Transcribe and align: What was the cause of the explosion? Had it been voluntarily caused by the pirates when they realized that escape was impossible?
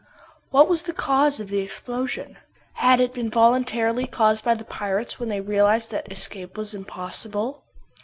What 0.49 0.67
was 0.67 0.81
the 0.81 0.93
cause 0.93 1.39
of 1.39 1.49
the 1.49 1.59
explosion? 1.59 2.37
Had 2.73 2.99
it 2.99 3.13
been 3.13 3.29
voluntarily 3.29 4.07
caused 4.07 4.43
by 4.43 4.55
the 4.55 4.63
pirates 4.65 5.19
when 5.19 5.29
they 5.29 5.41
realized 5.41 5.91
that 5.91 6.11
escape 6.11 6.57
was 6.57 6.73
impossible? 6.73 7.63